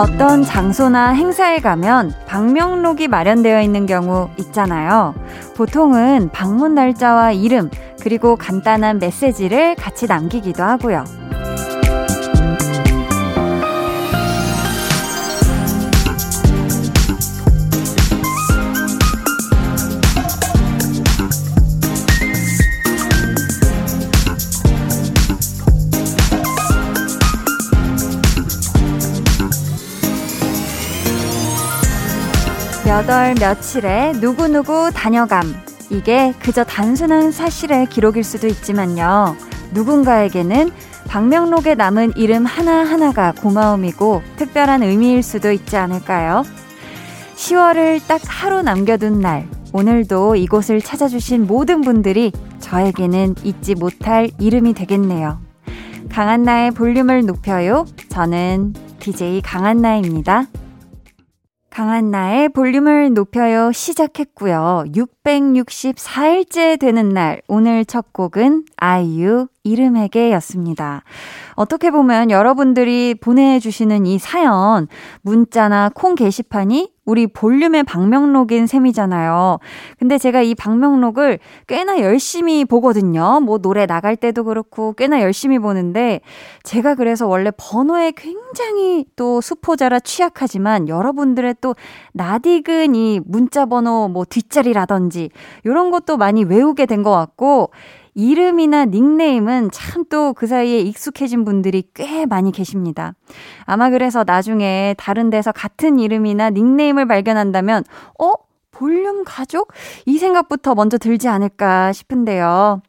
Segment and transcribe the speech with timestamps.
[0.00, 5.14] 어떤 장소나 행사에 가면 방명록이 마련되어 있는 경우 있잖아요.
[5.58, 7.68] 보통은 방문 날짜와 이름,
[8.00, 11.04] 그리고 간단한 메시지를 같이 남기기도 하고요.
[32.90, 35.54] 몇 월 며칠에 누구누구 다녀감.
[35.90, 39.36] 이게 그저 단순한 사실의 기록일 수도 있지만요.
[39.72, 40.72] 누군가에게는
[41.06, 46.42] 방명록에 남은 이름 하나하나가 고마움이고 특별한 의미일 수도 있지 않을까요?
[47.36, 55.38] 10월을 딱 하루 남겨둔 날, 오늘도 이곳을 찾아주신 모든 분들이 저에게는 잊지 못할 이름이 되겠네요.
[56.08, 57.86] 강한나의 볼륨을 높여요.
[58.08, 60.46] 저는 DJ 강한나입니다.
[61.70, 64.84] 강한 나의 볼륨을 높여요 시작했고요.
[64.88, 71.04] 664일째 되는 날, 오늘 첫 곡은 아이유 이름에게 였습니다.
[71.54, 74.88] 어떻게 보면 여러분들이 보내주시는 이 사연,
[75.22, 79.58] 문자나 콩 게시판이 우리 볼륨의 방명록인 셈이잖아요.
[79.98, 83.40] 근데 제가 이 방명록을 꽤나 열심히 보거든요.
[83.40, 86.20] 뭐 노래 나갈 때도 그렇고 꽤나 열심히 보는데
[86.62, 91.74] 제가 그래서 원래 번호에 굉장히 또 수포자라 취약하지만 여러분들의 또
[92.12, 95.30] 낯익은 이 문자 번호 뭐 뒷자리라든지
[95.64, 97.70] 이런 것도 많이 외우게 된 것 같고
[98.20, 103.14] 이름이나 닉네임은 참 또 그 사이에 익숙해진 분들이 꽤 많이 계십니다.
[103.64, 107.84] 아마 그래서 나중에 다른 데서 같은 이름이나 닉네임을 발견한다면,
[108.20, 108.32] 어?
[108.72, 109.72] 볼륨 가족?
[110.06, 112.82] 이 생각부터 먼저 들지 않을까 싶은데요.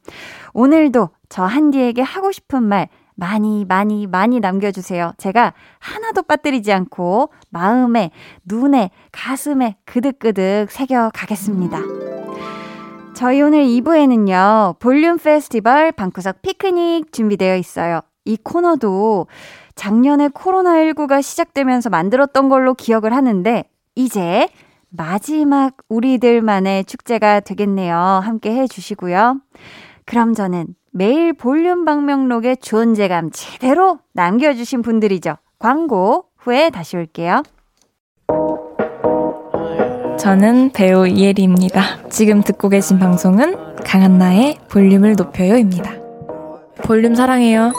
[0.54, 5.14] 오늘도 저 한디에게 하고 싶은 말 많이, 많이, 많이 남겨주세요.
[5.18, 8.10] 제가 하나도 빠뜨리지 않고 마음에,
[8.46, 12.01] 눈에, 가슴에 그득그득 새겨가겠습니다.
[13.14, 18.02] 저희 오늘 2부에는요, 볼륨 페스티벌 방구석 피크닉 준비되어 있어요.
[18.26, 19.28] 이 코너도
[19.76, 24.48] 작년에 코로나19가 시작되면서 만들었던 걸로 기억을 하는데, 이제
[24.90, 27.96] 마지막 우리들만의 축제가 되겠네요.
[27.96, 29.40] 함께 해주시고요.
[30.06, 35.36] 그럼 저는 매일 볼륨 방명록의 존재감 제대로 남겨주신 분들이죠.
[35.60, 37.44] 광고 후에 다시 올게요.
[40.22, 42.08] 저는 배우 이혜리입니다.
[42.12, 45.94] 지금 듣고 계신 방송은 강한나의 볼륨을 높여요입니다.
[46.84, 47.74] 볼륨 사랑해요.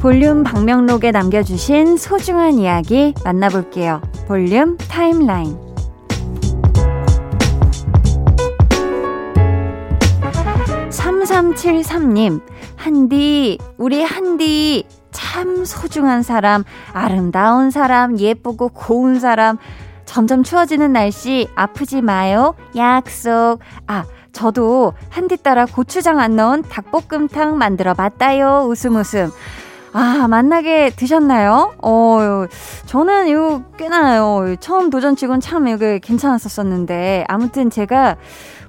[0.00, 4.02] 볼륨 방명록에 남겨주신 소중한 이야기 만나볼게요.
[4.26, 5.71] 볼륨 타임라인.
[11.24, 12.40] 3373님,
[12.76, 19.58] 한디, 우리 한디, 참 소중한 사람, 아름다운 사람, 예쁘고 고운 사람,
[20.04, 22.54] 점점 추워지는 날씨, 아프지 마요.
[22.76, 23.60] 약속.
[23.86, 28.66] 아, 저도 한디 따라 고추장 안 넣은 닭볶음탕 만들어 봤다요.
[28.68, 29.30] 웃음 웃음.
[29.94, 31.74] 아, 만나게 드셨나요?
[31.82, 32.46] 어,
[32.86, 34.18] 저는 이거 꽤나,
[34.60, 38.16] 처음 도전치곤 참 이게 괜찮았었었는데, 아무튼 제가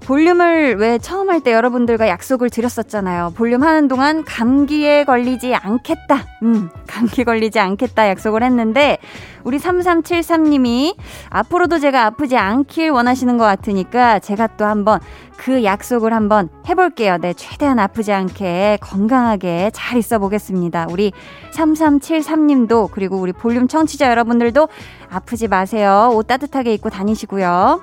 [0.06, 3.34] 볼륨을 왜 처음 할 때 여러분들과 약속을 드렸었잖아요.
[3.36, 6.24] 볼륨 하는 동안 감기에 걸리지 않겠다.
[6.44, 8.98] 음, 감기 걸리지 않겠다 약속을 했는데,
[9.44, 10.96] 우리 3373님이
[11.30, 15.00] 앞으로도 제가 아프지 않길 원하시는 것 같으니까 제가 또 한번
[15.36, 17.18] 그 약속을 한번 해볼게요.
[17.18, 20.88] 네, 최대한 아프지 않게 건강하게 잘 있어 보겠습니다.
[20.92, 21.12] 우리
[21.54, 24.70] 3373님도 그리고 우리 볼륨 청취자 여러분들도
[25.10, 26.12] 아프지 마세요.
[26.14, 27.82] 옷 따뜻하게 입고 다니시고요.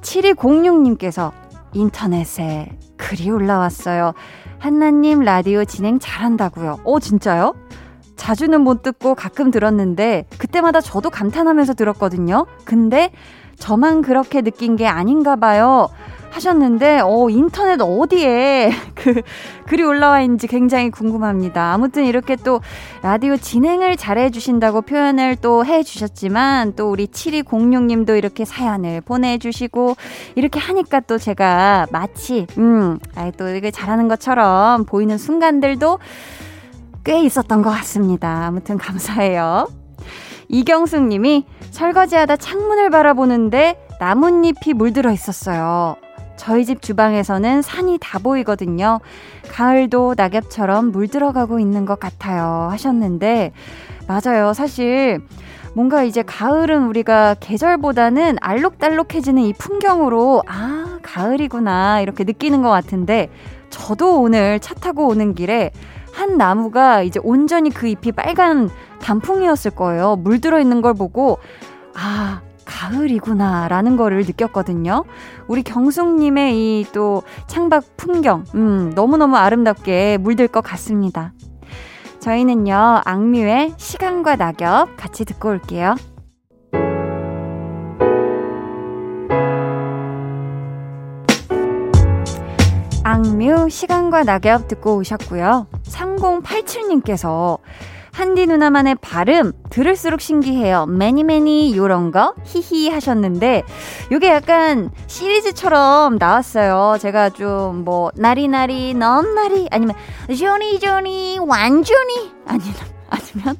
[0.00, 1.32] 7206님께서
[1.72, 4.12] 인터넷에 글이 올라왔어요.
[4.58, 6.80] 한나님 라디오 진행 잘한다고요.
[6.84, 7.54] 오, 진짜요?
[8.16, 12.46] 자주는 못 듣고 가끔 들었는데 그때마다 저도 감탄하면서 들었거든요.
[12.64, 13.10] 근데
[13.56, 15.88] 저만 그렇게 느낀 게 아닌가 봐요.
[16.30, 19.22] 하셨는데, 어, 인터넷 어디에 그
[19.66, 21.72] 글이 올라와 있는지 굉장히 궁금합니다.
[21.72, 22.60] 아무튼 이렇게 또
[23.02, 29.96] 라디오 진행을 잘해 주신다고 표현을 또 해 주셨지만, 또 우리 7206님도 이렇게 사연을 보내주시고,
[30.34, 35.98] 이렇게 하니까 또 제가 마치, 음, 아이, 또 이게 잘하는 것처럼 보이는 순간들도
[37.04, 38.46] 꽤 있었던 것 같습니다.
[38.46, 39.66] 아무튼 감사해요.
[40.48, 45.96] 이경숙 님이 설거지하다 창문을 바라보는데 나뭇잎이 물들어 있었어요.
[46.40, 49.00] 저희 집 주방에서는 산이 다 보이거든요.
[49.50, 52.68] 가을도 낙엽처럼 물들어가고 있는 것 같아요.
[52.70, 53.52] 하셨는데,
[54.08, 54.54] 맞아요.
[54.54, 55.20] 사실,
[55.74, 63.30] 뭔가 이제 가을은 우리가 계절보다는 알록달록해지는 이 풍경으로 아, 가을이구나 이렇게 느끼는 것 같은데
[63.68, 65.70] 저도 오늘 차 타고 오는 길에
[66.12, 68.68] 한 나무가 이제 온전히 그 잎이 빨간
[69.00, 70.16] 단풍이었을 거예요.
[70.16, 71.38] 물들어 있는 걸 보고
[71.94, 72.40] 아,
[72.70, 75.04] 가을이구나 라는 거를 느꼈거든요.
[75.48, 81.32] 우리 경숙님의 이 또 창밖 풍경, 음, 너무너무 아름답게 물들 것 같습니다.
[82.20, 85.94] 저희는요, 악뮤의 시간과 낙엽 같이 듣고 올게요.
[93.02, 95.66] 악뮤 시간과 낙엽 듣고 오셨고요.
[95.84, 97.58] 3087님께서
[98.12, 100.86] 한디 누나만의 발음 들을수록 신기해요.
[100.86, 103.62] 매니 매니 요런 거 히히 하셨는데
[104.10, 106.98] 요게 약간 시리즈처럼 나왔어요.
[107.00, 109.94] 제가 좀 뭐 나리나리 넘나리 아니면
[110.36, 112.74] 조니 조니 완조니 아니면
[113.08, 113.56] 아니면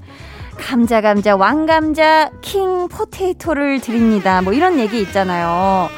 [0.58, 4.42] 감자 감자 왕감자 킹 포테이토를 드립니다.
[4.42, 5.88] 뭐 이런 얘기 있잖아요.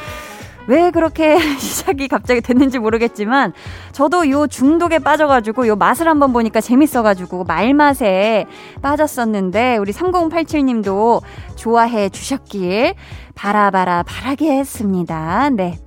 [0.67, 3.53] 왜 그렇게 시작이 갑자기 됐는지 모르겠지만
[3.93, 8.47] 저도 요 중독에 빠져가지고 요 맛을 한번 보니까 재밌어가지고 말맛에
[8.81, 11.23] 빠졌었는데 우리 3087님도
[11.57, 12.95] 좋아해 주셨길
[13.35, 15.51] 바라바라 바라게 했습니다.
[15.51, 15.79] 네.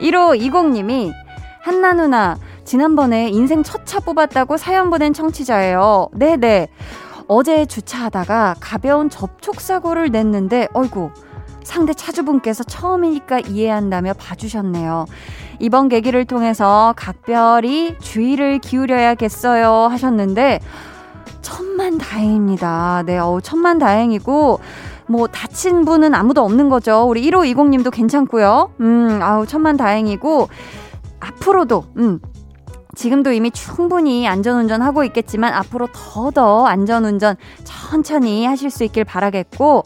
[0.00, 1.12] 1520님이
[1.62, 6.08] 한나 누나 지난번에 인생 첫 차 뽑았다고 사연 보낸 청취자예요.
[6.12, 6.68] 네네.
[7.28, 11.10] 어제 주차하다가 가벼운 접촉사고를 냈는데 어이구
[11.66, 15.06] 상대 차주분께서 처음이니까 이해한다며 봐주셨네요.
[15.58, 20.60] 이번 계기를 통해서 각별히 주의를 기울여야겠어요 하셨는데
[21.42, 23.02] 천만 다행입니다.
[23.04, 24.60] 네, 어 천만 다행이고
[25.08, 27.02] 뭐 다친 분은 아무도 없는 거죠.
[27.02, 28.70] 우리 1520 님도 괜찮고요.
[28.80, 30.48] 음, 아우 천만 다행이고
[31.18, 32.20] 앞으로도 음
[32.94, 37.34] 지금도 이미 충분히 안전운전 하고 있겠지만 앞으로 더더 안전운전
[37.64, 39.82] 천천히 하실 수 있길 바라겠고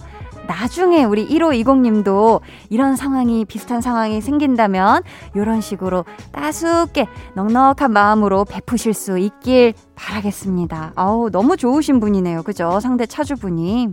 [0.50, 5.04] 나중에 우리 1520님도 이런 상황이 비슷한 상황이 생긴다면
[5.36, 10.92] 이런 식으로 따숩게 넉넉한 마음으로 베푸실 수 있길 바라겠습니다.
[10.96, 12.42] 아우 너무 좋으신 분이네요.
[12.42, 12.80] 그죠?
[12.80, 13.90] 상대 차주분이.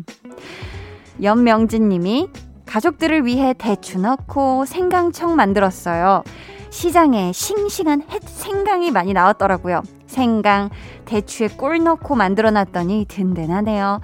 [1.22, 2.28] 연명진 님이
[2.66, 6.24] 가족들을 위해 대추 넣고 생강청 만들었어요.
[6.72, 9.84] 시장에 싱싱한 햇 생강이 많이 나왔더라고요.
[10.08, 10.72] 생강,
[11.06, 14.02] 대추에 꿀 넣고 만들어 놨더니 든든하네요.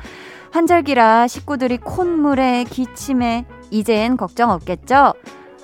[0.53, 5.15] 환절기라 식구들이 콧물에 기침에 이젠 걱정 없겠죠?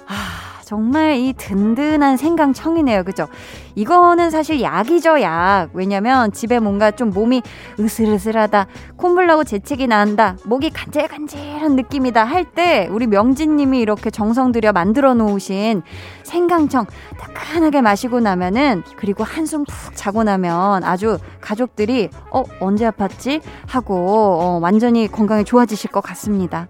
[0.08, 3.04] 아, 정말 이 든든한 생강청이네요.
[3.04, 3.28] 그죠?
[3.74, 5.70] 이거는 사실 약이죠, 약.
[5.74, 7.42] 왜냐면 집에 뭔가 좀 몸이
[7.80, 14.72] 으슬으슬하다, 콧물 나고 재채기 난다, 목이 간질간질한 느낌이다 할 때 우리 명진님이 이렇게 정성 들여
[14.72, 15.82] 만들어 놓으신
[16.22, 16.86] 생강청
[17.20, 23.42] 따끈하게 마시고 나면은 그리고 한숨 푹 자고 나면 아주 가족들이 어, 언제 아팠지?
[23.68, 26.68] 하고 어, 완전히 건강이 좋아지실 것 같습니다.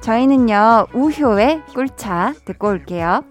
[0.00, 3.22] 저희는요, 우효의 꿀차 듣고 올게요.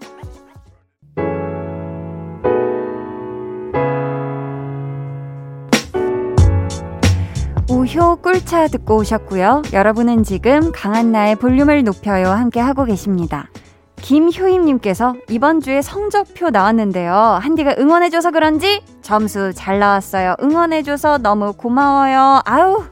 [7.70, 9.62] 우효 꿀차 듣고 오셨고요.
[9.72, 13.48] 여러분은 지금 강한나의 볼륨을 높여요 함께 하고 계십니다.
[13.96, 17.12] 김효임님께서 이번 주에 성적표 나왔는데요.
[17.12, 20.34] 한디가 응원해줘서 그런지 점수 잘 나왔어요.
[20.42, 22.40] 응원해줘서 너무 고마워요.
[22.44, 22.84] 아우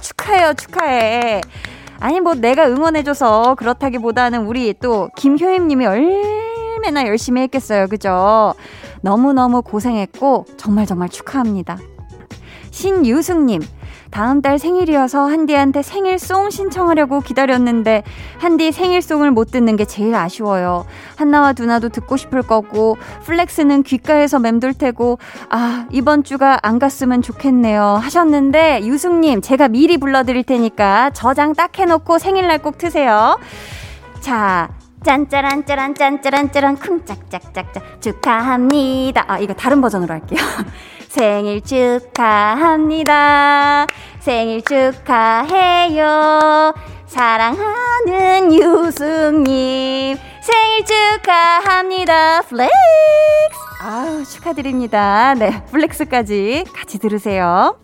[0.00, 1.40] 축하해요 축하해.
[2.00, 8.54] 아니 뭐 내가 응원해줘서 그렇다기보다는 우리 또 김효임님이 얼마나 열심히 했겠어요, 그죠?
[9.00, 11.78] 너무 너무 고생했고 정말 정말 축하합니다.
[12.70, 13.62] 신유승님,
[14.10, 18.02] 다음 달 생일이어서 한디한테 생일송 신청하려고 기다렸는데
[18.38, 20.86] 한디 생일송을 못 듣는 게 제일 아쉬워요.
[21.16, 25.18] 한나와 두나도 듣고 싶을 거고 플렉스는 귓가에서 맴돌 테고
[25.50, 32.18] 아 이번 주가 안 갔으면 좋겠네요 하셨는데 유승님 제가 미리 불러드릴 테니까 저장 딱 해놓고
[32.18, 33.38] 생일날 꼭 트세요.
[34.20, 34.68] 자
[35.04, 39.24] 짠짜란 짜란 짠짜란 짜란 쿵짝짝짝짝 축하합니다.
[39.28, 40.38] 아 이거 다른 버전으로 할게요.
[41.08, 43.06] 생일 축하합니다.
[44.20, 46.06] 생일 축하해요.
[47.06, 50.18] 사랑하는 유승님.
[50.42, 52.42] 생일 축하합니다.
[52.42, 52.72] Flex!
[53.80, 55.34] 아우, 축하드립니다.
[55.34, 57.78] 네, 플렉스까지 같이 들으세요.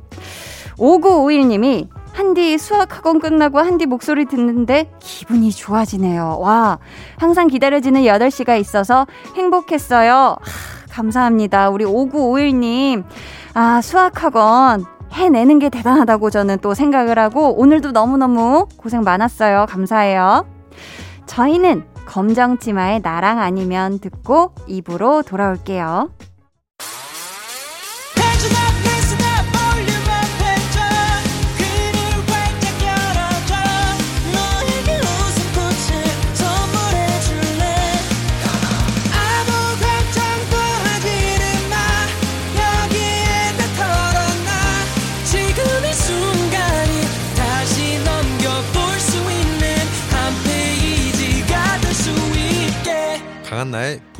[0.77, 6.39] 5951님이 한디 수학학원 끝나고 한디 목소리 듣는데 기분이 좋아지네요.
[6.41, 6.79] 와,
[7.17, 10.37] 항상 기다려지는 8시가 있어서 행복했어요.
[10.91, 11.71] 감사합니다.
[11.71, 13.03] 우리 5951님.
[13.55, 19.67] 아, 수학학원 해내는 게 대단하다고 저는 또 생각을 하고 오늘도 너무너무 고생 많았어요.
[19.69, 20.47] 감사해요.
[21.27, 26.11] 저희는 검정치마의 나랑 아니면 듣고 입으로 돌아올게요.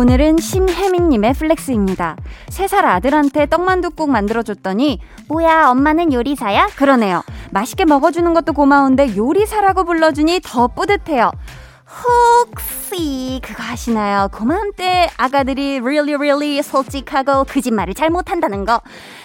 [0.00, 2.16] 오늘은 심혜민님의 flex입니다.
[2.48, 6.68] 세 살 아들한테 떡만둣국 만들어줬더니 뭐야 엄마는 요리사야?
[6.76, 7.22] 그러네요.
[7.50, 11.30] 맛있게 먹어주는 것도 고마운데 요리사라고 불러주니 더 뿌듯해요.
[11.90, 14.28] 혹시 그거 아시나요?
[14.32, 18.80] 그맘때 아가들이 really really 솔직하고 거짓말을 잘 못한다는 거.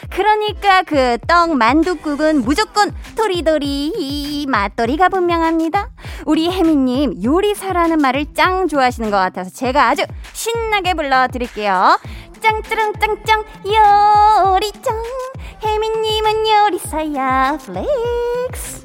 [0.09, 5.89] 그러니까 그 떡 만둣국은 무조건 도리도리 맛도리가 분명합니다.
[6.25, 10.03] 우리 혜미님 요리사라는 말을 짱 좋아하시는 것 같아서 제가 아주
[10.33, 11.99] 신나게 불러드릴게요.
[12.41, 15.03] 짱짜랑 짱짱 요리짱
[15.63, 18.84] 혜미님은 요리사야 flex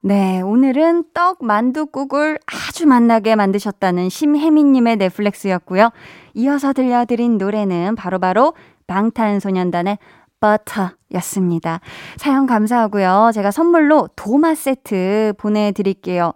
[0.00, 5.90] 네, 오늘은 떡 만두국을 아주 맛나게 만드셨다는 심혜민님의 넷플렉스였고요.
[6.34, 8.54] 이어서 들려드린 노래는 바로바로 바로
[8.86, 9.98] 방탄소년단의
[10.40, 11.80] Butter였습니다.
[12.16, 13.32] 사연 감사하고요.
[13.34, 16.32] 제가 선물로 도마 세트 보내드릴게요.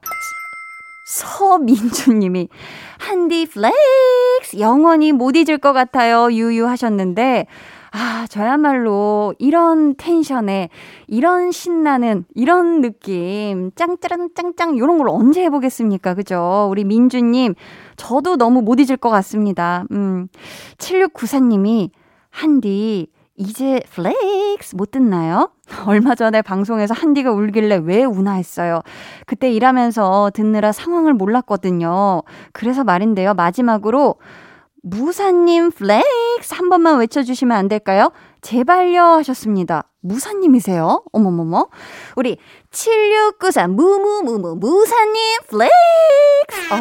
[1.07, 2.49] 서민주님이
[2.99, 6.33] 한디 flex 영원히 못 잊을 것 같아요.
[6.33, 7.47] 유유 하셨는데
[7.95, 10.71] 아, 저야말로 이런 tension에
[11.07, 16.15] 이런 신나는 이런 느낌 짱짜란 짱짱 이런 걸 언제 해보겠습니까?
[16.15, 16.69] 그죠?
[16.71, 17.55] 우리 민주님
[17.97, 19.85] 저도 너무 못 잊을 것 같습니다.
[19.93, 20.29] 음,
[20.79, 21.91] 7694님이
[22.31, 25.51] 한디 이제 flex 못 듣나요?
[25.87, 28.81] 얼마 전에 방송에서 한디가 울길래 왜 우나 했어요.
[29.27, 32.23] 그때 일하면서 듣느라 상황을 몰랐거든요.
[32.53, 33.35] 그래서 말인데요.
[33.35, 34.17] 마지막으로
[34.83, 38.11] 무사님 flex 한 번만 외쳐주시면 안 될까요?
[38.41, 39.85] 제발요 하셨습니다.
[40.01, 41.05] 무사님이세요?
[41.13, 41.69] 어머머머.
[42.17, 42.37] 우리
[42.73, 45.73] 7694 무무무무 무사님 flex!
[46.73, 46.77] 어.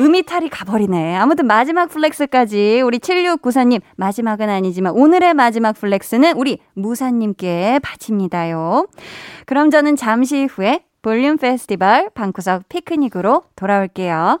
[0.00, 1.16] 음이탈이 가버리네.
[1.16, 8.86] 아무튼 마지막 flex까지 우리 7694님 마지막은 아니지만 오늘의 마지막 flex는 우리 무사님께 바칩니다요.
[9.44, 14.40] 그럼 저는 잠시 후에 볼륨 페스티벌 방구석 피크닉으로 돌아올게요.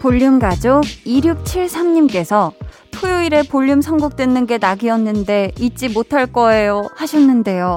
[0.00, 2.52] 볼륨 가족 2673님께서
[2.90, 7.76] 토요일에 볼륨 선곡 듣는 게 낙이었는데 잊지 못할 거예요 하셨는데요.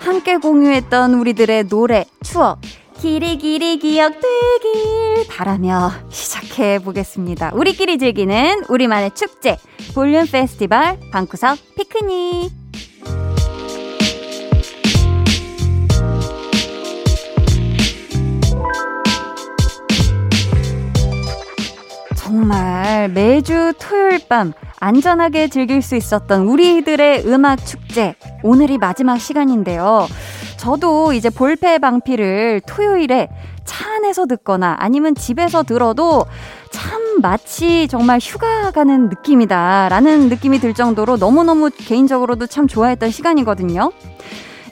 [0.00, 2.60] 함께 공유했던 우리들의 노래, 추억,
[2.98, 7.52] 길이 길이 기억되길 바라며 시작해 보겠습니다.
[7.54, 9.56] 우리끼리 즐기는 우리만의 축제,
[9.94, 12.50] 볼륨 페스티벌, 방구석 피크닉.
[22.40, 28.14] 정말 매주 토요일 밤 안전하게 즐길 수 있었던 우리들의 음악 축제.
[28.42, 30.06] 오늘이 마지막 시간인데요.
[30.56, 33.28] 저도 이제 볼페 방피를 토요일에
[33.66, 36.24] 차 안에서 듣거나 아니면 집에서 들어도
[36.70, 43.92] 참 마치 정말 휴가 가는 느낌이다 라는 느낌이 들 정도로 너무너무 개인적으로도 참 좋아했던 시간이거든요.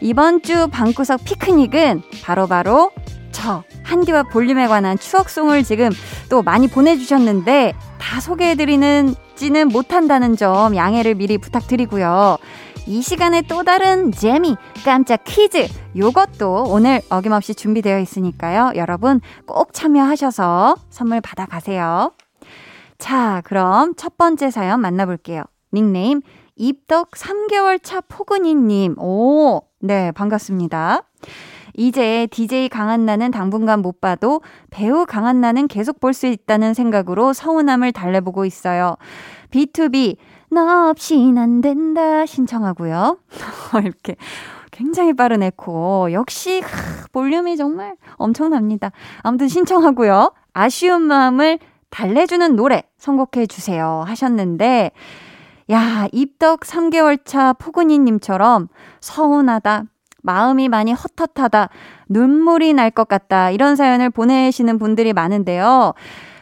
[0.00, 2.90] 이번 주 방구석 피크닉은 바로바로 바로
[3.32, 5.90] 저 한디와 볼륨에 관한 추억송을 지금
[6.28, 12.38] 또 많이 보내주셨는데 다 소개해드리는지는 못한다는 점 양해를 미리 부탁드리고요.
[12.86, 18.72] 이 시간에 또 다른 재미, 깜짝 퀴즈, 요것도 오늘 어김없이 준비되어 있으니까요.
[18.76, 22.12] 여러분 꼭 참여하셔서 선물 받아가세요.
[22.96, 25.44] 자, 그럼 첫 번째 사연 만나볼게요.
[25.72, 26.22] 닉네임,
[26.56, 28.96] 입덕 3개월 차 포근이님.
[28.98, 31.02] 오, 네, 반갑습니다.
[31.78, 38.44] 이제 DJ 강한나는 당분간 못 봐도 배우 강한나는 계속 볼 수 있다는 생각으로 서운함을 달래보고
[38.44, 38.96] 있어요.
[39.52, 40.16] B2B,
[40.50, 43.18] 너 없인 안 된다 신청하고요.
[43.84, 44.16] 이렇게
[44.72, 46.12] 굉장히 빠른 에코.
[46.12, 46.62] 역시
[47.12, 48.90] 볼륨이 정말 엄청납니다.
[49.22, 50.32] 아무튼 신청하고요.
[50.52, 54.90] 아쉬운 마음을 달래주는 노래 선곡해 주세요 하셨는데
[55.70, 58.68] 야, 입덕 3개월 차 포근이님처럼
[59.00, 59.84] 서운하다,
[60.22, 61.68] 마음이 많이 헛헛하다,
[62.08, 65.92] 눈물이 날 것 같다, 이런 사연을 보내시는 분들이 많은데요.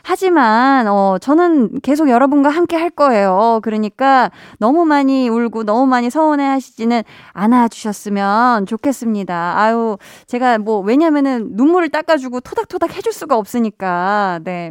[0.09, 3.59] 하지만, 어, 저는 계속 여러분과 함께 할 거예요.
[3.64, 4.30] 그러니까
[4.61, 7.02] 너무 많이 울고 너무 많이 서운해 하시지는
[7.33, 9.59] 않아 주셨으면 좋겠습니다.
[9.59, 14.71] 아유, 제가 뭐, 왜냐면은 눈물을 닦아 주고 토닥토닥 해줄 수가 없으니까, 네.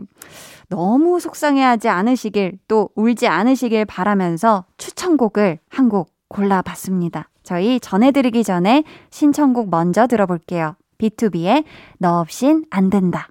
[0.69, 7.27] 너무 속상해하지 않으시길, 또 울지 않으시길 바라면서 추천곡을 한 곡 골라봤습니다.
[7.45, 10.75] 저희 전해드리기 전에 신청곡 먼저 들어볼게요.
[10.97, 11.63] B2B의
[11.99, 13.29] 너 없인 안 된다.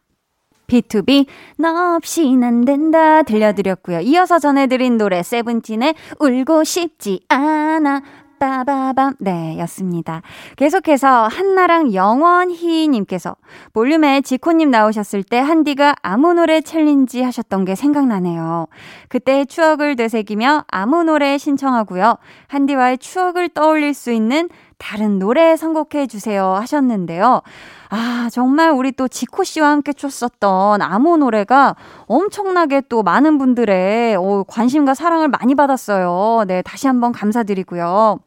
[0.66, 1.26] B2B
[1.58, 4.00] 너 없인 안 된다 들려드렸고요.
[4.00, 8.02] 이어서 전해드린 노래 세븐틴의 울고 싶지 않아
[8.44, 10.20] 빠바밤 네 였습니다.
[10.56, 13.36] 계속해서 한나랑 영원히님께서
[13.72, 18.66] 볼륨에 지코님 나오셨을 때 한디가 아무 노래 챌린지 하셨던 게 생각나네요.
[19.08, 22.18] 그때 추억을 되새기며 아무 노래 신청하고요.
[22.48, 24.50] 한디와의 추억을 떠올릴 수 있는
[24.84, 27.40] 다른 노래 선곡해 주세요 하셨는데요.
[27.88, 31.74] 아, 정말 우리 또 지코 씨와 함께 췄었던 아무 노래가
[32.06, 36.44] 엄청나게 또 많은 분들의 어, 관심과 사랑을 많이 받았어요.
[36.46, 38.18] 네, 다시 한번 감사드리고요.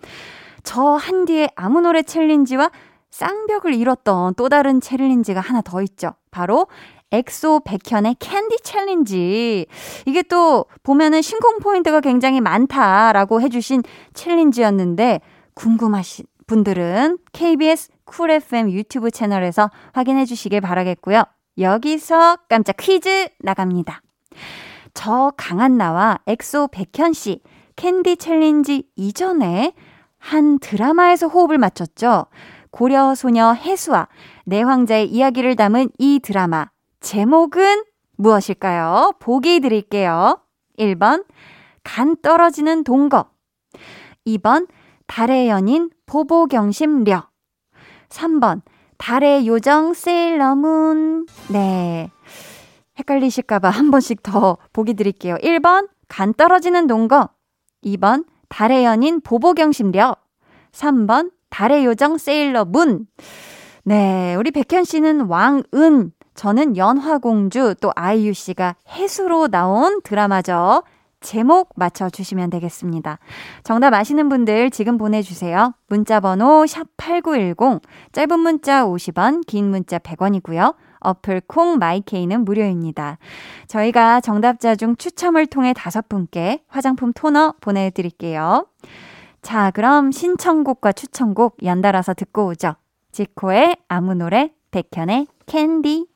[0.63, 2.71] 저 한디의 아무 노래 challenge와
[3.11, 6.15] 쌍벽을 이뤘던 또 다른 challenge가 하나 더 있죠.
[6.31, 6.65] 바로
[7.11, 9.67] 엑소 백현의 Candy challenge.
[10.07, 13.83] 이게 또 보면은 신공 포인트가 굉장히 많다라고 해주신
[14.15, 15.21] challenge였는데
[15.53, 21.23] 궁금하신 분들은 KBS Cool FM 유튜브 채널에서 확인해 주시길 바라겠고요.
[21.59, 24.01] 여기서 깜짝 퀴즈 나갑니다.
[24.93, 27.41] 저 강한나와 엑소 백현 씨
[27.75, 29.73] Candy challenge 이전에
[30.17, 32.25] 한 드라마에서 호흡을 맞췄죠.
[32.71, 34.07] 고려 소녀 해수와
[34.45, 36.69] 내 황자의 이야기를 담은 이 드라마
[37.01, 37.83] 제목은
[38.15, 39.13] 무엇일까요?
[39.19, 40.39] 보기 드릴게요.
[40.79, 41.25] 1번
[41.83, 43.29] 간 떨어지는 동거
[44.25, 44.67] 2번
[45.07, 47.27] 달의 연인 보보경심려.
[48.09, 48.61] 3번
[48.97, 51.27] 달의 요정 세일러문.
[51.49, 52.11] 네.
[52.99, 55.35] 헷갈리실까봐 한 번씩 더 보기 드릴게요.
[55.35, 57.29] 1번 간 떨어지는 동거.
[57.83, 60.15] 2번 달의 연인 보보경심려.
[60.71, 63.07] 3번 달의 요정 세일러 문.
[63.83, 70.83] 네 우리 백현 씨는 왕은 저는 연화공주 또 아이유 씨가 해수로 나온 드라마죠.
[71.27, 73.19] 제목 맞춰주시면 되겠습니다.
[73.65, 75.73] 정답 아시는 분들 지금 보내주세요.
[75.89, 77.81] 문자번호 샵8910,
[78.13, 80.73] 짧은 문자 50원, 긴 문자 100원이고요.
[81.01, 83.17] 어플 콩 마이케이는 무료입니다.
[83.67, 88.65] 저희가 정답자 중 추첨을 통해 다섯 분께 화장품 토너 보내드릴게요.
[89.41, 92.75] 자, 그럼 신청곡과 추천곡 연달아서 듣고 오죠.
[93.11, 96.07] 지코의 아무 노래, 백현의 캔디.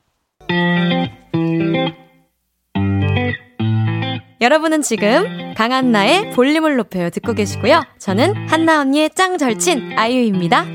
[4.42, 7.80] 여러분은 지금 강한나의 볼륨을 높여요 듣고 계시고요.
[7.98, 10.66] 저는 한나 언니의 짱 절친 아이유입니다.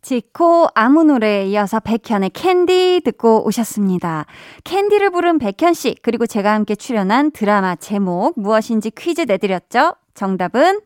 [0.00, 4.24] 지코 아무 노래에 이어서 백현의 캔디 듣고 오셨습니다.
[4.64, 9.96] Candy를 부른 백현 씨 그리고 제가 함께 출연한 드라마 제목 무엇인지 퀴즈 내드렸죠?
[10.14, 10.80] 정답은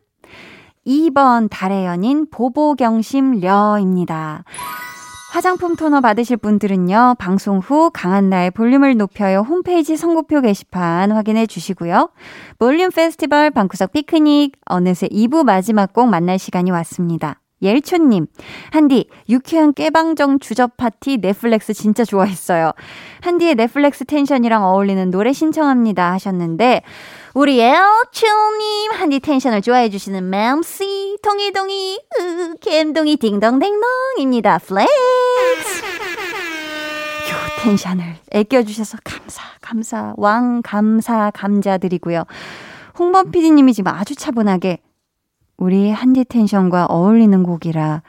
[0.85, 4.43] 2번 달의 연인 보보경심려입니다.
[5.35, 12.09] 화장품 토너 받으실 분들은요, 방송 후 강한나의 볼륨을 높여요 홈페이지 선곡표 게시판 확인해 주시고요.
[12.57, 17.41] 볼륨 페스티벌 방구석 피크닉 어느새 2부 마지막 곡 만날 시간이 왔습니다.
[17.61, 18.27] 옐초님,
[18.71, 22.71] 한디, 유쾌한 깨방정 주접 파티 넷플렉스 진짜 좋아했어요.
[23.19, 26.81] 한디의 넷플렉스 tension이랑 어울리는 노래 신청합니다 하셨는데,
[27.33, 34.59] 우리 엘초님, 한디 tension을 좋아해주시는 맴씨, 동이동이, 으, 캠동이 딩동댕동입니다.
[34.59, 35.14] flex!
[37.65, 42.23] 요 tension을 애껴주셔서 감사, 감사, 왕, 감사, 감자드리고요.
[42.97, 44.79] 홍범 PD님이 지금 아주 차분하게
[45.57, 48.03] 우리 한디 tension과 어울리는 곡이라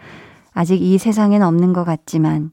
[0.52, 2.50] 아직 이 세상엔 없는 것 같지만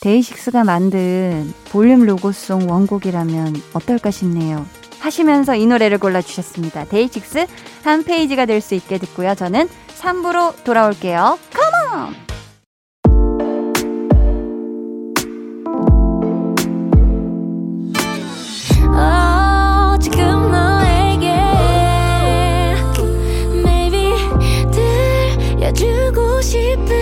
[0.00, 4.64] 데이식스가 만든 볼륨 로고송 원곡이라면 어떨까 싶네요.
[5.00, 6.84] 하시면서 이 노래를 골라주셨습니다.
[6.84, 7.46] 데이식스
[7.84, 9.34] 한 페이지가 될 수 있게 듣고요.
[9.34, 9.68] 저는
[9.98, 11.38] 3부로 돌아올게요.
[11.52, 12.31] Come on!
[26.42, 27.01] te perder.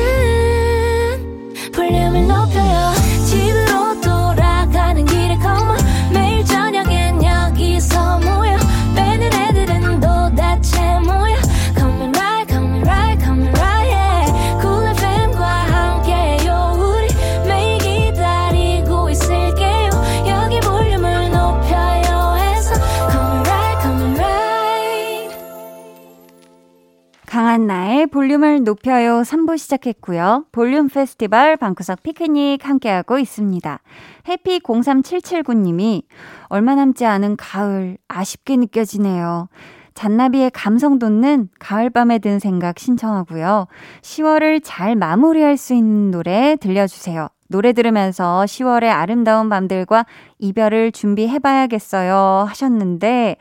[27.41, 30.45] 강한나의 볼륨을 높여요 3부 시작했고요.
[30.53, 33.81] 볼륨 페스티벌 방구석 피크닉 함께하고 있습니다.
[34.25, 36.03] 해피03779님이
[36.49, 39.49] 얼마 남지 않은 가을 아쉽게 느껴지네요.
[39.95, 43.69] 잔나비의 감성 돋는 가을밤에 든 생각 신청하고요.
[44.03, 47.31] 10월을 잘 마무리할 수 있는 노래 들려주세요.
[47.51, 50.07] 노래 들으면서 10월의 아름다운 밤들과
[50.39, 52.47] 이별을 준비해봐야겠어요.
[52.49, 53.37] 하셨는데,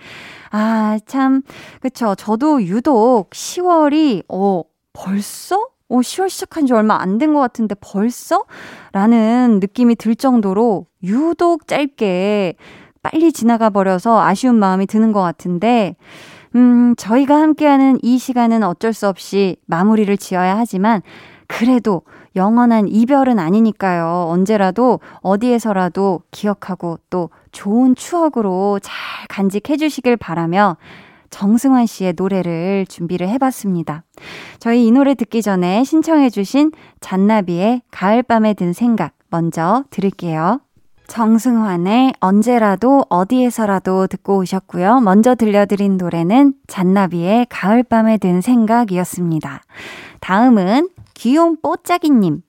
[0.52, 1.44] 아, 참,
[1.80, 2.16] 그쵸.
[2.16, 5.58] 저도 유독 10월이, 어, 벌써?
[5.90, 8.46] 어, 10월 시작한 지 얼마 안 된 것 같은데 벌써?
[8.94, 12.56] 라는 느낌이 들 정도로 유독 짧게
[13.04, 15.96] 빨리 지나가 버려서 아쉬운 마음이 드는 것 같은데,
[16.56, 21.02] 음, 저희가 함께하는 이 시간은 어쩔 수 없이 마무리를 지어야 하지만,
[21.48, 22.02] 그래도
[22.36, 24.28] 영원한 이별은 아니니까요.
[24.30, 28.94] 언제라도 어디에서라도 기억하고 또 좋은 추억으로 잘
[29.28, 30.78] 간직해 주시길 바라며
[31.30, 34.04] 정승환 씨의 노래를 준비를 해봤습니다.
[34.60, 40.62] 저희 이 노래 듣기 전에 신청해주신 잔나비의 가을밤에 든 생각 먼저 들을게요.
[41.08, 45.00] 정승환의 언제라도 어디에서라도 듣고 오셨고요.
[45.00, 49.62] 먼저 들려드린 노래는 잔나비의 가을밤에 든 생각이었습니다.
[50.20, 50.90] 다음은
[51.20, 52.42] 귀여운 뽀짝이님.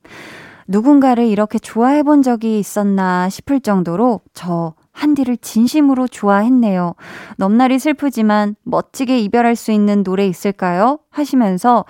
[0.69, 6.95] 누군가를 이렇게 좋아해 본 적이 있었나 싶을 정도로 저 한디를 진심으로 좋아했네요.
[7.37, 11.01] 넘날이 슬프지만 멋지게 이별할 수 있는 노래 있을까요?
[11.11, 11.85] 하시면서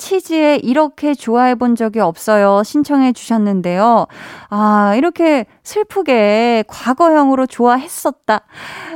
[0.00, 2.62] 치즈에 이렇게 좋아해 본 적이 없어요.
[2.64, 4.06] 신청해 주셨는데요.
[4.48, 8.40] 아, 이렇게 슬프게 과거형으로 좋아했었다.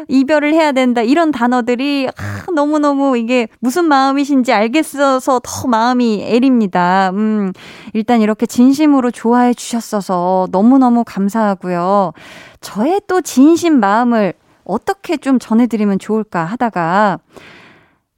[0.08, 1.02] 이별을 해야 된다.
[1.02, 7.10] 이런 단어들이 아, 너무너무 이게 무슨 마음이신지 알겠어서 더 마음이 애립니다.
[7.12, 7.52] 음,
[7.92, 12.12] 일단 이렇게 진심으로 좋아해 주셨어서 너무너무 감사하고요.
[12.62, 14.32] 저의 또 진심 마음을
[14.64, 17.18] 어떻게 좀 전해드리면 좋을까 하다가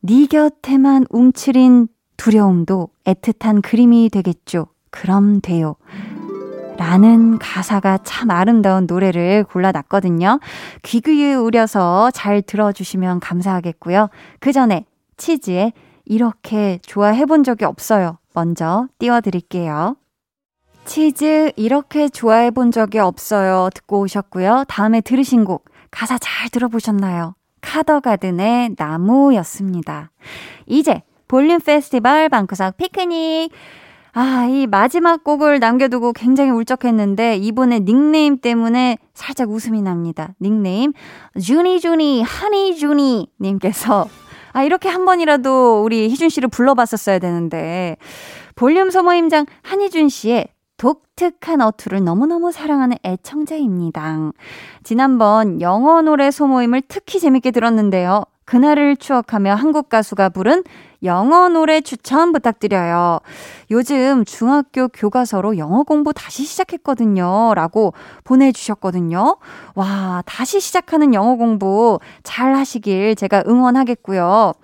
[0.03, 4.67] 네 곁에만 움츠린 두려움도 애틋한 그림이 되겠죠.
[4.91, 5.77] 그럼 돼요.
[6.79, 10.41] 라는 가사가 참 아름다운 노래를 골라놨거든요.
[10.83, 14.11] 귀 기울여서 잘 들어주시면 감사하겠고요.
[14.41, 14.85] 그 전에
[15.17, 15.73] 치즈에
[16.05, 18.19] 이렇게 좋아해 본 적이 없어요.
[18.35, 19.97] 먼저 띄워드릴게요.
[20.85, 23.71] 치즈 이렇게 좋아해 본 적이 없어요.
[23.75, 24.65] 듣고 오셨고요.
[24.69, 27.35] 다음에 들으신 곡 가사 잘 들어보셨나요?
[27.61, 30.11] 카더가든의 나무였습니다.
[30.67, 33.51] 이제 볼륨 페스티벌 방구석 피크닉.
[34.13, 40.35] 아, 이 마지막 곡을 남겨두고 굉장히 울적했는데 이번에 닉네임 때문에 살짝 웃음이 납니다.
[40.41, 40.95] 닉네임
[41.39, 44.09] 주니주니 하니주니 님께서
[44.53, 47.99] 아 이렇게 한 번이라도 우리 희준 씨를 불러봤었어야 되는데
[48.55, 54.33] 볼륨 소모임장 한희준 씨의 독특한 어투를 너무너무 사랑하는 애청자입니다.
[54.83, 58.25] 지난번 영어 노래 소모임을 특히 재밌게 들었는데요.
[58.47, 60.63] 그날을 추억하며 한국 가수가 부른
[61.03, 63.19] 영어 노래 추천 부탁드려요.
[63.71, 67.53] 요즘 중학교 교과서로 영어 공부 다시 시작했거든요.
[67.55, 67.93] 라고
[68.25, 69.37] 보내주셨거든요.
[69.75, 74.55] 와, 다시 시작하는 영어 공부 잘 하시길 제가 응원하겠고요.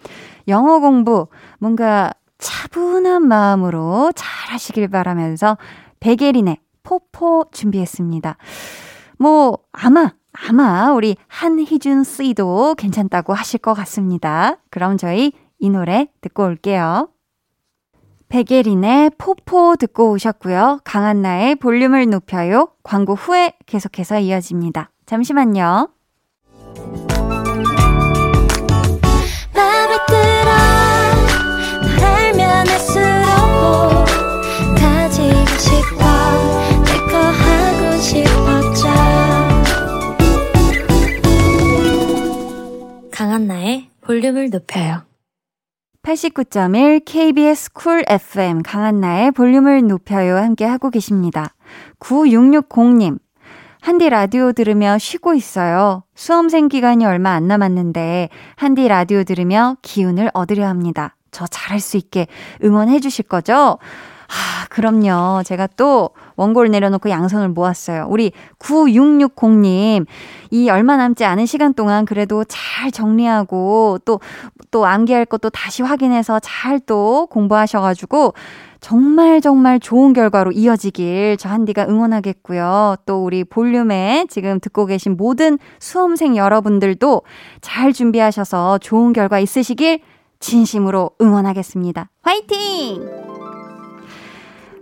[0.48, 1.26] 영어 공부
[1.58, 5.58] 뭔가 차분한 마음으로 잘 하시길 바라면서
[6.00, 8.36] 베게린의 포포 준비했습니다.
[9.22, 14.56] 뭐, 아마 아마 우리 한희준 씨도 괜찮다고 하실 것 같습니다.
[14.68, 17.08] 그럼 저희 이 노래 듣고 올게요.
[18.28, 20.80] 백예린의 포포 듣고 오셨고요.
[20.82, 22.70] 강한나의 볼륨을 높여요.
[22.82, 24.90] 광고 후에 계속해서 이어집니다.
[25.06, 25.90] 잠시만요.
[43.22, 45.02] 강한나의 볼륨을 높여요.
[46.02, 51.54] 89.1 KBS Cool FM 강한나의 볼륨을 높여요 함께 하고 계십니다.
[52.00, 53.20] 9660님.
[53.80, 56.02] 한디 라디오 들으며 쉬고 있어요.
[56.16, 61.14] 수험생 기간이 얼마 안 남았는데 한디 라디오 들으며 기운을 얻으려 합니다.
[61.30, 62.26] 저 잘할 수 있게
[62.64, 63.78] 응원해 주실 거죠?
[64.32, 65.42] 아, 그럼요.
[65.44, 68.06] 제가 또 원고를 내려놓고 양손을 모았어요.
[68.08, 70.06] 우리 9660님,
[70.50, 74.20] 이 얼마 남지 않은 시간 동안 그래도 잘 정리하고 또,
[74.70, 78.34] 또 암기할 것도 다시 확인해서 잘 또 공부하셔가지고
[78.80, 82.96] 정말 정말 좋은 결과로 이어지길 저 한디가 응원하겠고요.
[83.06, 87.22] 또 우리 볼륨에 지금 듣고 계신 모든 수험생 여러분들도
[87.60, 90.00] 잘 준비하셔서 좋은 결과 있으시길
[90.40, 92.08] 진심으로 응원하겠습니다.
[92.22, 93.31] 화이팅!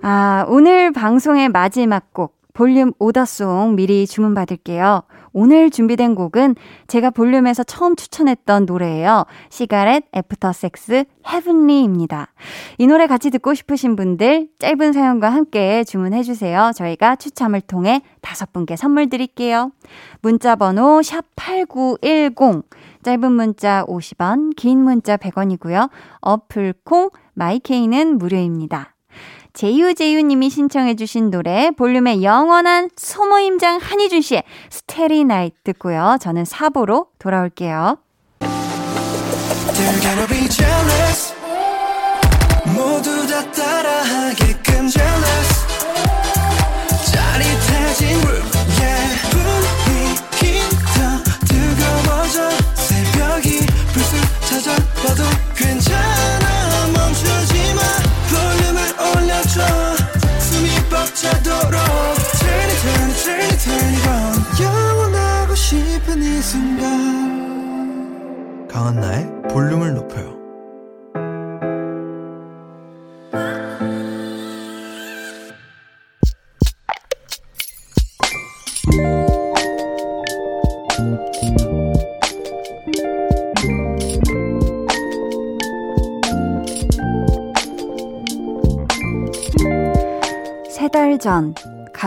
[0.02, 5.02] 아, 오늘 방송의 마지막 곡, 볼륨 order song 미리 주문받을게요.
[5.32, 6.56] 오늘 준비된 곡은
[6.88, 9.26] 제가 볼륨에서 처음 추천했던 노래예요.
[9.50, 12.32] 시가렛 애프터 섹스 헤븐리입니다.
[12.78, 16.72] 이 노래 같이 듣고 싶으신 분들 짧은 사연과 함께 주문해 주세요.
[16.74, 19.70] 저희가 추첨을 통해 다섯 분께 선물 드릴게요.
[20.22, 22.64] 문자 번호 샵8910
[23.02, 25.90] 짧은 문자 50원, 긴 문자 100원이고요.
[26.22, 28.94] 어플 콩 마이케이는 무료입니다.
[29.52, 36.18] 제유제유님이 신청해주신 노래 볼륨의 영원한 소모임장 한희준 씨의 스테리 나이트 듣고요.
[36.20, 37.98] 저는 4부로 돌아올게요.
[42.74, 45.69] 모두 다 따라하게끔 jealous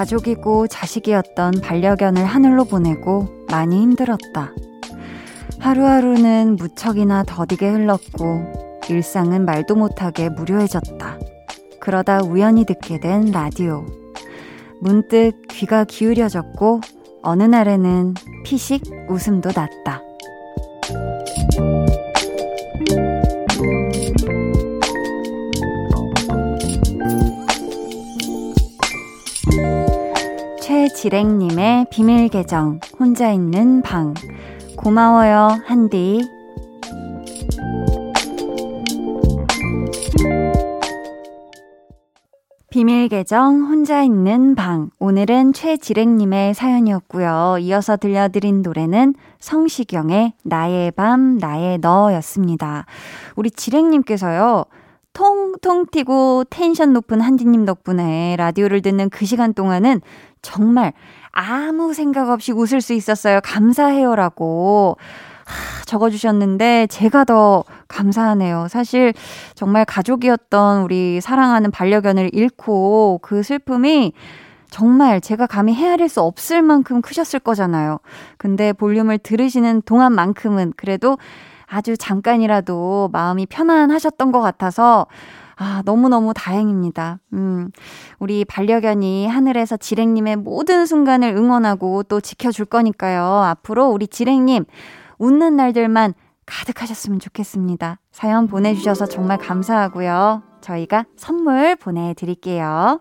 [0.04, 4.52] 가족이고 자식이었던 반려견을 하늘로 보내고 많이 힘들었다.
[5.60, 11.20] 하루하루는 무척이나 더디게 흘렀고 일상은 말도 못하게 무료해졌다.
[11.80, 13.86] 그러다 우연히 듣게 된 라디오.
[14.82, 16.82] 문득 귀가 기울여졌고
[17.22, 20.02] 어느 날에는 피식 웃음도 났다.
[31.04, 34.14] 지랭님의 비밀 계정, 혼자 있는 방.
[34.78, 36.22] 고마워요, 한디.
[42.70, 44.92] 비밀 계정 혼자 있는 방.
[44.98, 47.58] 오늘은 최지랭님의 사연이었고요.
[47.60, 52.86] 이어서 들려드린 노래는 성시경의 나의 밤, 나의 너였습니다.
[53.36, 54.64] 우리 지랭님께서요.
[55.12, 60.02] 통통 튀고 텐션 높은 한디님 덕분에 라디오를 듣는 그 시간 동안은
[60.44, 60.94] 정말
[61.32, 63.40] 아무 생각 없이 웃을 수 있었어요.
[63.44, 64.98] 감사해요라고.
[65.46, 68.68] 하, 적어주셨는데 제가 더 감사하네요.
[68.70, 69.14] 사실
[69.56, 74.14] 정말 가족이었던 우리 사랑하는 반려견을 잃고 그 슬픔이
[74.70, 78.00] 정말 제가 감히 헤아릴 수 없을 만큼 크셨을 거잖아요.
[78.38, 81.18] 근데 볼륨을 들으시는 동안만큼은 그래도
[81.68, 85.08] 아주 잠깐이라도 마음이 편안하셨던 것 같아서
[85.56, 87.20] 아, 너무너무 다행입니다.
[87.34, 87.70] 음,
[88.20, 93.24] 우리 반려견이 하늘에서 지랭님의 모든 순간을 응원하고 또 지켜줄 거니까요.
[93.24, 94.66] 앞으로 우리 지랭님,
[95.20, 96.14] 웃는 날들만
[96.46, 98.00] 가득하셨으면 좋겠습니다.
[98.12, 100.44] 사연 보내주셔서 정말 감사하고요.
[100.62, 103.00] 저희가 선물 보내드릴게요.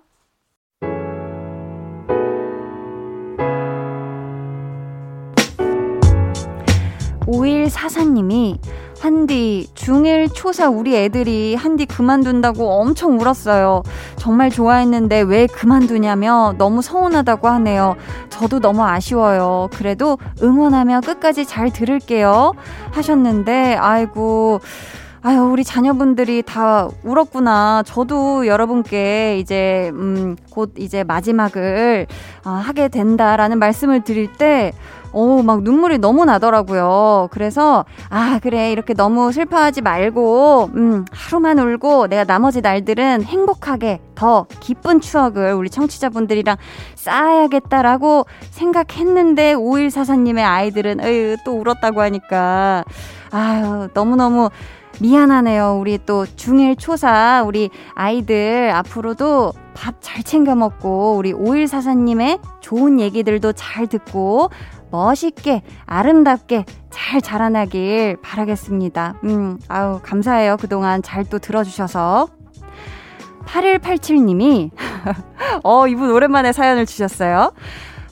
[7.27, 8.59] 5144님이
[9.03, 13.83] 한디, 중1 초사 우리 애들이 한디 그만둔다고 엄청 울었어요.
[14.15, 17.97] 정말 좋아했는데 왜 그만두냐며 너무 서운하다고 하네요.
[18.29, 19.69] 저도 너무 아쉬워요.
[19.73, 22.53] 그래도 응원하며 끝까지 잘 들을게요.
[22.93, 24.61] 하셨는데, 아이고.
[25.25, 27.83] 아유, 우리 자녀분들이 다 울었구나.
[27.85, 32.07] 저도 여러분께 이제, 음, 곧 이제 마지막을
[32.45, 34.73] 어, 하게 된다라는 말씀을 드릴 때,
[35.13, 37.29] 오, 막 눈물이 너무 나더라고요.
[37.31, 38.73] 그래서, 아, 그래.
[38.73, 45.69] 이렇게 너무 슬퍼하지 말고, 음, 하루만 울고 내가 나머지 날들은 행복하게 더 기쁜 추억을 우리
[45.71, 46.57] 청취자분들이랑
[46.95, 52.85] 쌓아야겠다라고 생각했는데, 5144님의 아이들은, 에휴, 또 울었다고 하니까,
[53.31, 54.51] 아유, 너무너무
[55.01, 55.79] 미안하네요.
[55.81, 63.53] 우리 또 중1 초사, 우리 아이들 앞으로도 밥 잘 챙겨 먹고, 우리 5144님의 좋은 얘기들도
[63.55, 64.51] 잘 듣고,
[64.93, 69.15] 멋있게, 아름답게 잘 자라나길 바라겠습니다.
[69.25, 70.57] 음, 아우, 감사해요.
[70.59, 72.29] 그동안 잘 또 들어주셔서.
[73.47, 74.71] 8187님이,
[75.65, 77.53] 어, 이분 오랜만에 사연을 주셨어요.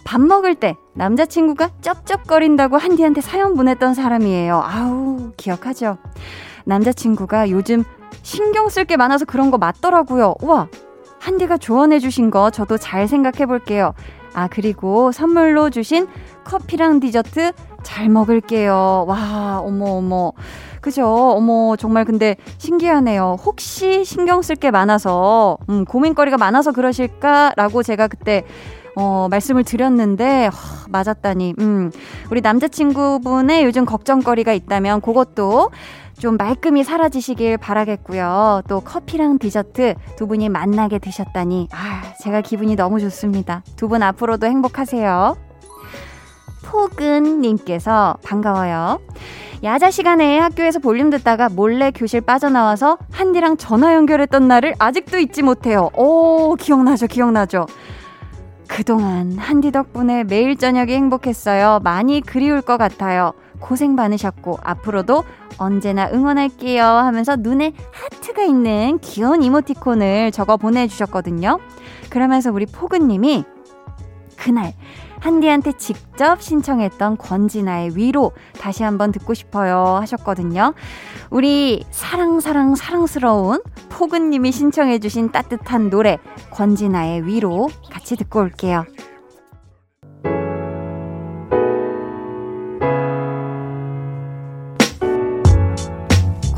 [0.04, 4.60] 밥 먹을 때 남자친구가 쩝쩝거린다고 한디한테 사연 보냈던 사람이에요.
[4.64, 5.98] 아우, 기억하죠?
[6.64, 7.84] 남자친구가 요즘
[8.22, 10.34] 신경 쓸 게 많아서 그런 거 맞더라고요.
[10.42, 10.68] 우와,
[11.20, 13.92] 한디가 조언해주신 거 저도 잘 생각해 볼게요.
[14.34, 16.06] 아, 그리고 선물로 주신
[16.44, 19.04] 커피랑 디저트 잘 먹을게요.
[19.08, 20.32] 와, 어머, 어머.
[20.80, 21.06] 그죠?
[21.06, 23.36] 어머, 정말 근데 신기하네요.
[23.44, 28.44] 혹시 신경 쓸 게 많아서, 음, 고민거리가 많아서 그러실까라고 제가 그때,
[28.96, 31.54] 어, 말씀을 드렸는데, 허, 맞았다니.
[31.58, 31.92] 음,
[32.30, 35.70] 우리 남자친구분의 요즘 걱정거리가 있다면 그것도
[36.20, 38.62] 좀 말끔히 사라지시길 바라겠고요.
[38.68, 43.62] 또 커피랑 디저트 두 분이 만나게 되셨다니, 아, 제가 기분이 너무 좋습니다.
[43.76, 45.36] 두 분 앞으로도 행복하세요.
[46.62, 49.00] 포근 님께서 반가워요.
[49.64, 55.90] 야자 시간에 학교에서 볼륨 듣다가 몰래 교실 빠져나와서 한디랑 전화 연결했던 날을 아직도 잊지 못해요.
[55.96, 57.66] 오, 기억나죠, 기억나죠.
[58.68, 61.80] 그동안 한디 덕분에 매일 저녁이 행복했어요.
[61.82, 63.32] 많이 그리울 것 같아요.
[63.60, 65.24] 고생 많으셨고, 앞으로도
[65.58, 71.58] 언제나 응원할게요 하면서 눈에 하트가 있는 귀여운 이모티콘을 적어 보내주셨거든요.
[72.08, 73.44] 그러면서 우리 포근님이
[74.36, 74.72] 그날
[75.20, 80.72] 한디한테 직접 신청했던 권진아의 위로 다시 한번 듣고 싶어요 하셨거든요.
[81.30, 86.18] 우리 사랑사랑 사랑스러운 포근님이 신청해주신 따뜻한 노래
[86.52, 88.86] 권진아의 위로 같이 듣고 올게요.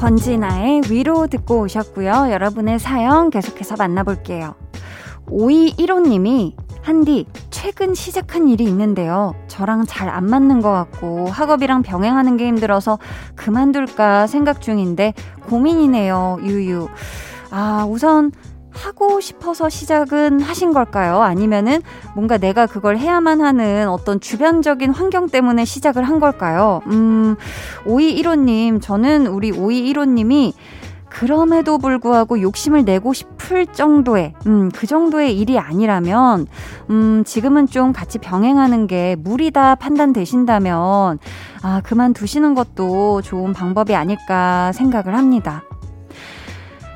[0.02, 2.32] 권진아의 위로 듣고 오셨고요.
[2.32, 4.56] 여러분의 사연 계속해서 만나볼게요.
[5.28, 9.32] 5215님이 한디, 최근 시작한 일이 있는데요.
[9.46, 12.98] 저랑 잘 안 맞는 것 같고 학업이랑 병행하는 게 힘들어서
[13.36, 15.14] 그만둘까 생각 중인데
[15.48, 16.38] 고민이네요.
[16.42, 16.88] 유유.
[17.52, 18.32] 아, 우선
[18.72, 21.22] 하고 싶어서 시작은 하신 걸까요?
[21.22, 21.82] 아니면은
[22.14, 26.80] 뭔가 내가 그걸 해야만 하는 어떤 주변적인 환경 때문에 시작을 한 걸까요?
[26.87, 27.37] 음,
[27.85, 30.52] 5215님, 저는 우리 5215님이
[31.12, 36.46] 그럼에도 불구하고 욕심을 내고 싶을 정도의, 음, 그 정도의 일이 아니라면,
[36.88, 41.18] 음, 지금은 좀 같이 병행하는 게 무리다 판단되신다면,
[41.62, 45.64] 아, 그만두시는 것도 좋은 방법이 아닐까 생각을 합니다.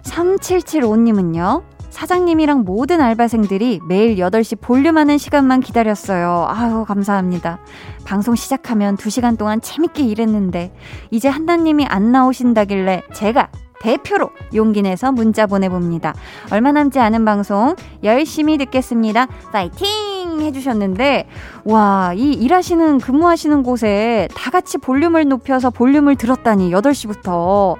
[0.06, 6.46] 3775님은요, 사장님이랑 모든 알바생들이 매일 8시 볼륨하는 시간만 기다렸어요.
[6.48, 7.58] 아유, 감사합니다.
[8.04, 10.74] 방송 시작하면 2시간 동안 재밌게 일했는데,
[11.10, 13.48] 이제 한나님이 안 나오신다길래 제가
[13.80, 16.14] 대표로 용기 내서 문자 보내봅니다.
[16.50, 19.26] 얼마 남지 않은 방송 열심히 듣겠습니다.
[19.52, 20.15] 파이팅!
[20.40, 21.26] 해주셨는데,
[21.64, 27.76] 와, 이 일하시는, 근무하시는 곳에 다 같이 볼륨을 높여서 볼륨을 들었다니, 8시부터.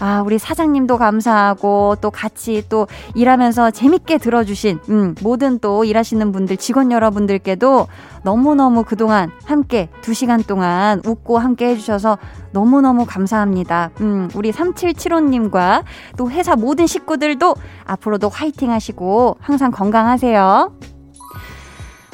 [0.00, 6.56] 아, 우리 사장님도 감사하고 또 같이 또 일하면서 재밌게 들어주신, 음, 모든 또 일하시는 분들,
[6.56, 7.86] 직원 여러분들께도
[8.22, 12.18] 너무너무 그동안 함께 두 시간 동안 웃고 함께 해주셔서
[12.52, 13.90] 너무너무 감사합니다.
[14.00, 15.84] 음, 우리 3775님과
[16.16, 20.72] 또 회사 모든 식구들도 앞으로도 화이팅 하시고 항상 건강하세요.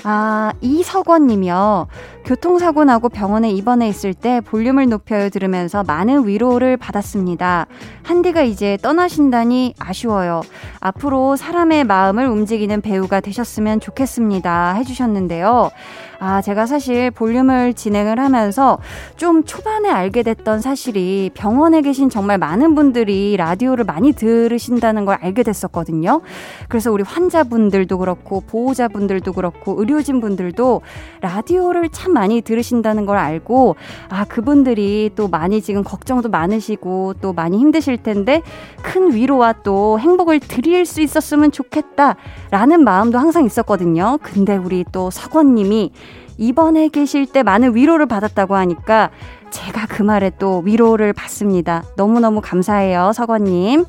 [0.05, 1.89] 아, 이석원님이요.
[2.27, 7.67] 교통사고 나고 병원에 입원해 있을 때 볼륨을 높여요 들으면서 많은 위로를 받았습니다.
[8.03, 10.43] 한디가 이제 떠나신다니 아쉬워요.
[10.81, 14.75] 앞으로 사람의 마음을 움직이는 배우가 되셨으면 좋겠습니다.
[14.75, 15.71] 해주셨는데요.
[16.19, 18.79] 아, 제가 사실 볼륨을 진행을 하면서
[19.17, 25.43] 좀 초반에 알게 됐던 사실이 병원에 계신 정말 많은 분들이 라디오를 많이 들으신다는 걸 알게
[25.43, 26.23] 됐었거든요.
[26.69, 30.81] 그래서 우리 환자분들도 그렇고 보호자분들도 그렇고 의료진 분들도
[31.21, 33.77] 라디오를 참 많이 들으신다는 걸 알고
[34.09, 38.41] 아, 그분들이 또 많이 지금 걱정도 많으시고 또 많이 힘드실 텐데
[38.83, 44.19] 큰 위로와 또 행복을 드릴 수 있었으면 좋겠다라는 마음도 항상 있었거든요.
[44.23, 45.93] 근데 우리 또 석원님이
[46.39, 49.11] 입원해 계실 때 많은 위로를 받았다고 하니까
[49.51, 51.83] 제가 그 말에 또 위로를 받습니다.
[51.97, 53.85] 너무너무 감사해요, 서건님.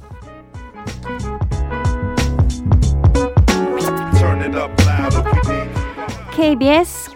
[6.32, 7.16] KBS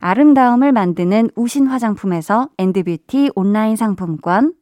[0.00, 4.54] 아름다움을 만드는 우신 화장품에서 엔드뷰티 온라인 상품권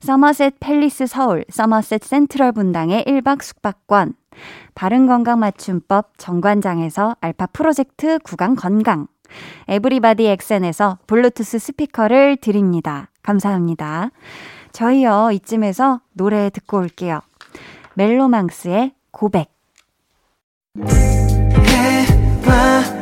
[0.00, 4.14] 서머셋 팰리스 서울 서머셋 센트럴 분당의 1박 숙박권
[4.74, 9.06] 바른건강 맞춤법 정관장에서 알파 프로젝트 구강 건강
[9.68, 13.08] 에브리바디 엑센에서 블루투스 스피커를 드립니다.
[13.22, 14.10] 감사합니다.
[14.72, 17.20] 저희요, 이쯤에서 노래 듣고 올게요.
[17.94, 19.50] 멜로망스의 고백.
[22.44, 23.01] 달,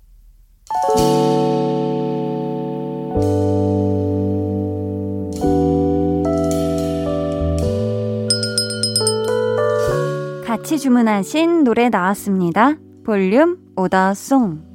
[10.81, 12.75] 주문하신 노래 나왔습니다.
[13.05, 14.70] 볼륨 오더송.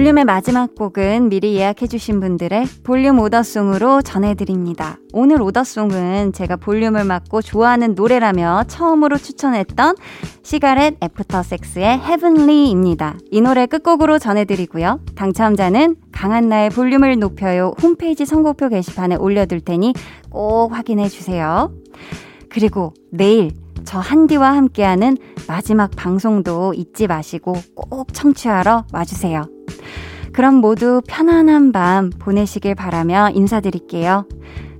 [0.00, 4.96] 볼륨의 마지막 곡은 미리 예약해주신 분들의 볼륨 order song으로 전해드립니다.
[5.12, 9.96] 오늘 order song은 제가 볼륨을 맡고 좋아하는 노래라며 처음으로 추천했던
[10.42, 13.18] 시가렛 애프터 섹스의 헤븐리입니다.
[13.30, 15.00] 이 노래 끝곡으로 전해드리고요.
[15.16, 19.92] 당첨자는 강한나의 볼륨을 높여요 홈페이지 선곡표 게시판에 올려둘 테니
[20.30, 21.74] 꼭 확인해주세요.
[22.48, 23.50] 그리고 내일
[23.84, 25.16] 저 한디와 함께하는
[25.48, 29.46] 마지막 방송도 잊지 마시고 꼭 청취하러 와주세요.
[30.32, 34.26] 그럼 모두 편안한 밤 보내시길 바라며 인사드릴게요.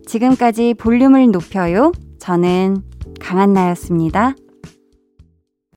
[0.07, 1.93] 지금까지 볼륨을 높여요.
[2.19, 2.83] 저는
[3.21, 4.35] 강한나였습니다.